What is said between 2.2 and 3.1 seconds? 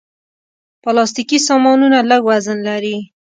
وزن لري.